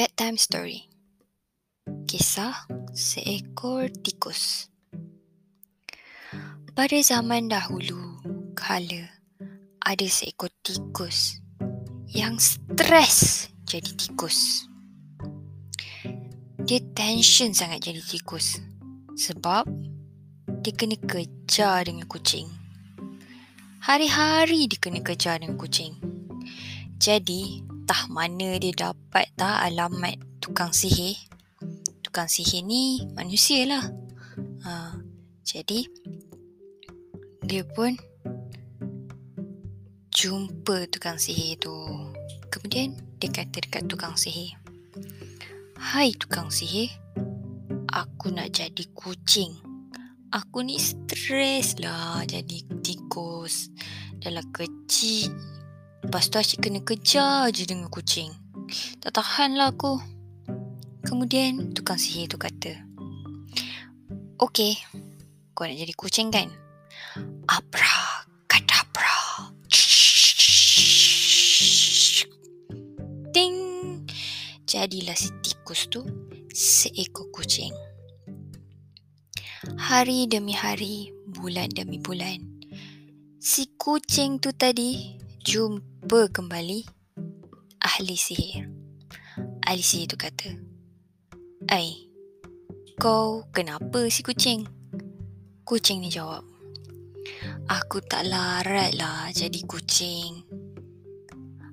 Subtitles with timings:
[0.00, 0.88] Bedtime Story
[2.08, 2.56] Kisah
[2.96, 4.72] Seekor Tikus
[6.72, 8.16] Pada zaman dahulu,
[8.56, 9.12] kala
[9.84, 11.44] ada seekor tikus
[12.08, 14.64] yang stres jadi tikus.
[16.64, 18.56] Dia tension sangat jadi tikus
[19.20, 19.68] sebab
[20.64, 22.48] dia kena kejar dengan kucing.
[23.84, 25.92] Hari-hari dia kena kejar dengan kucing.
[26.96, 31.18] Jadi, entah mana dia dapat tak alamat tukang sihir.
[32.06, 33.82] Tukang sihir ni manusia lah.
[34.62, 34.94] Ha,
[35.42, 35.90] jadi,
[37.42, 37.98] dia pun
[40.14, 41.74] jumpa tukang sihir tu.
[42.54, 44.54] Kemudian, dia kata dekat tukang sihir.
[45.74, 46.94] Hai tukang sihir,
[47.90, 49.50] aku nak jadi kucing.
[50.30, 53.66] Aku ni stres lah jadi tikus.
[54.22, 55.58] Dalam kecil
[56.00, 58.32] Lepas tu asyik kena kejar je dengan kucing.
[59.04, 60.00] Tak tahan lah aku.
[61.04, 62.76] Kemudian tukang sihir tu kata.
[64.40, 64.80] Okey,
[65.52, 66.48] kau nak jadi kucing kan?
[67.44, 69.52] Abra, kadabra.
[73.34, 73.56] Ting.
[74.64, 76.06] Jadilah si tikus tu
[76.54, 77.74] seekor kucing.
[79.76, 82.38] Hari demi hari, bulan demi bulan.
[83.42, 86.84] Si kucing tu tadi jumpa kembali
[87.80, 88.68] ahli sihir.
[89.64, 90.52] Ahli sihir tu kata,
[91.72, 92.12] Ai,
[93.00, 94.68] kau kenapa si kucing?
[95.64, 96.44] Kucing ni jawab,
[97.72, 100.44] Aku tak larat lah jadi kucing.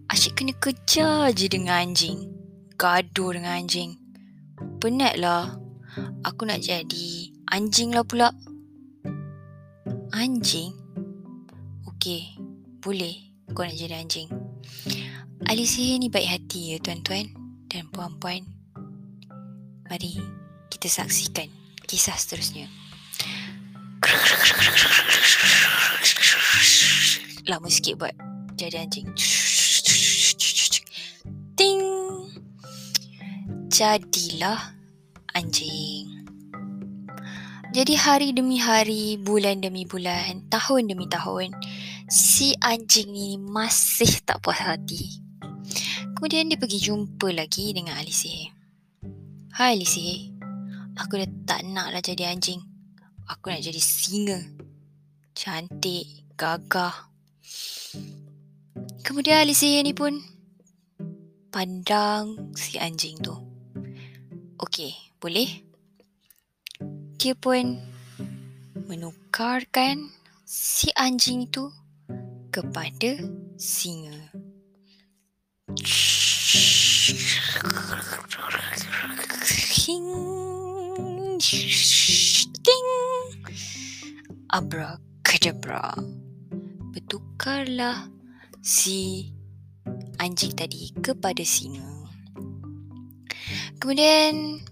[0.08, 2.32] Asyik kena kejar je dengan anjing.
[2.80, 4.00] Gaduh dengan anjing.
[4.80, 5.60] Penat lah.
[6.24, 8.32] Aku nak jadi anjing lah pula.
[10.16, 10.72] Anjing?
[11.84, 12.40] Okey,
[12.80, 13.27] boleh
[13.58, 14.30] kau nak jadi anjing.
[15.50, 17.26] Ahli sihir ni baik hati ya tuan-tuan
[17.66, 18.46] dan puan-puan.
[19.90, 20.14] Mari
[20.70, 21.50] kita saksikan
[21.90, 22.70] kisah seterusnya.
[27.50, 28.14] Lama sikit buat
[28.54, 29.10] jadi anjing.
[31.58, 31.82] Ting.
[33.74, 34.78] Jadilah
[35.34, 36.14] anjing.
[37.74, 41.58] Jadi hari demi hari, bulan demi bulan, tahun demi tahun,
[42.08, 45.20] si anjing ni masih tak puas hati.
[46.16, 48.56] Kemudian dia pergi jumpa lagi dengan sihir.
[49.52, 50.32] Hai sihir,
[50.96, 52.64] aku dah tak nak lah jadi anjing.
[53.28, 54.40] Aku nak jadi singa.
[55.36, 57.12] Cantik, gagah.
[59.04, 60.24] Kemudian sihir ni pun
[61.52, 63.36] pandang si anjing tu.
[64.64, 65.60] Okey, boleh?
[67.20, 67.76] Dia pun
[68.88, 70.08] menukarkan
[70.48, 71.68] si anjing tu
[72.58, 73.22] kepada
[73.54, 74.34] singa.
[82.66, 82.90] Ting.
[84.50, 85.94] Abracadabra.
[86.98, 88.10] Bertukarlah
[88.66, 89.30] si
[90.18, 91.86] anjing tadi kepada singa.
[93.78, 94.66] Kemudian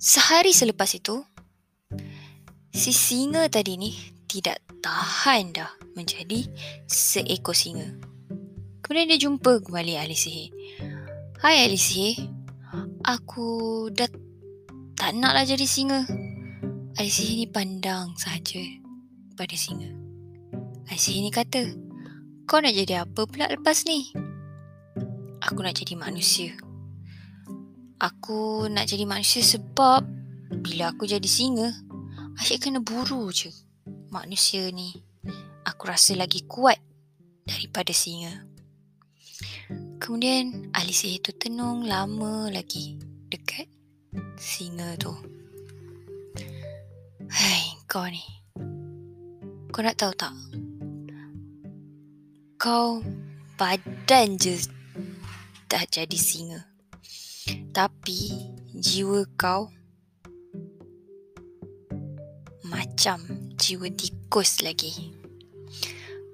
[0.00, 1.20] sehari selepas itu
[2.72, 3.92] si singa tadi ni
[4.24, 5.66] tidak tahan dah
[5.98, 6.46] menjadi
[6.86, 7.90] seekor singa.
[8.86, 10.54] Kemudian dia jumpa kembali ahli sihir.
[11.42, 12.22] Hai ahli sihir,
[13.02, 14.06] aku dah
[14.94, 16.06] tak naklah jadi singa.
[16.94, 18.62] Ahli sihir ni pandang saja
[19.34, 19.90] pada singa.
[20.86, 21.66] Ahli sihir ni kata,
[22.46, 24.14] kau nak jadi apa pula lepas ni?
[25.42, 26.54] Aku nak jadi manusia.
[27.98, 30.06] Aku nak jadi manusia sebab
[30.62, 31.74] bila aku jadi singa,
[32.38, 33.65] asyik kena buru je
[34.10, 34.94] manusia ni
[35.66, 36.78] aku rasa lagi kuat
[37.46, 38.46] daripada singa.
[39.98, 43.66] Kemudian ahli sihir tu tenung lama lagi dekat
[44.38, 45.12] singa tu.
[47.26, 48.22] Hai kau ni.
[49.74, 50.32] Kau nak tahu tak?
[52.56, 53.02] Kau
[53.58, 54.56] badan je
[55.68, 56.64] dah jadi singa.
[57.74, 58.32] Tapi
[58.72, 59.68] jiwa kau
[62.66, 63.22] macam
[63.54, 65.14] jiwa tikus lagi.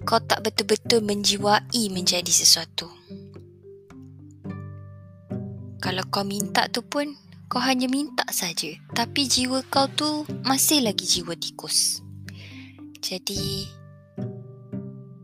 [0.02, 2.90] Kau tak betul-betul menjiwai menjadi sesuatu.
[5.79, 7.06] Kalau kau minta tu pun,
[7.46, 8.75] kau hanya minta saja.
[8.96, 12.02] Tapi jiwa kau tu masih lagi jiwa tikus.
[13.02, 13.67] Jadi,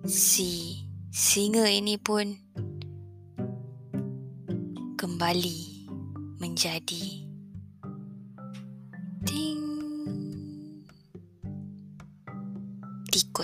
[0.06, 2.38] si singa ini pun
[4.98, 5.58] kembali
[6.38, 7.28] menjadi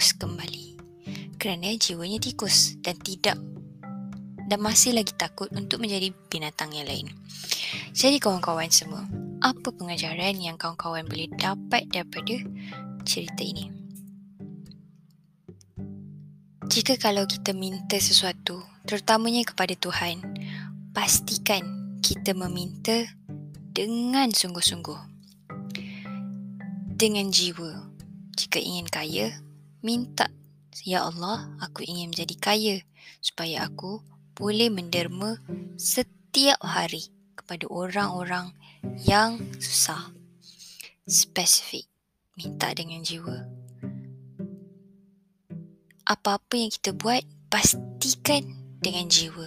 [0.05, 0.65] tikus kembali
[1.41, 3.41] kerana jiwanya tikus dan tidak
[4.53, 7.09] dan masih lagi takut untuk menjadi binatang yang lain.
[7.97, 9.09] Jadi kawan-kawan semua,
[9.41, 12.37] apa pengajaran yang kawan-kawan boleh dapat daripada
[13.09, 13.73] cerita ini?
[16.69, 20.21] Jika kalau kita minta sesuatu, terutamanya kepada Tuhan,
[20.93, 23.09] pastikan kita meminta
[23.73, 25.01] dengan sungguh-sungguh.
[26.93, 27.89] Dengan jiwa.
[28.37, 29.41] Jika ingin kaya,
[29.85, 30.33] minta,
[30.83, 32.77] Ya Allah, aku ingin menjadi kaya
[33.23, 34.03] supaya aku
[34.35, 35.39] boleh menderma
[35.79, 38.51] setiap hari kepada orang-orang
[39.07, 40.11] yang susah.
[41.07, 41.87] Spesifik.
[42.35, 43.47] Minta dengan jiwa.
[46.03, 48.43] Apa-apa yang kita buat, pastikan
[48.83, 49.47] dengan jiwa.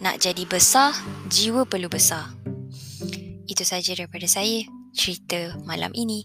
[0.00, 0.96] Nak jadi besar,
[1.28, 2.32] jiwa perlu besar.
[3.44, 4.64] Itu saja daripada saya
[4.96, 6.24] cerita malam ini.